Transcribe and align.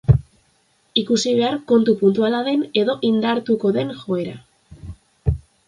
Ikusi 1.01 1.33
behar 1.39 1.57
kontu 1.73 1.93
puntuala 1.99 2.41
den, 2.49 2.65
edo 2.85 2.97
indartuko 3.13 3.75
den 3.79 3.95
joera. 4.03 4.37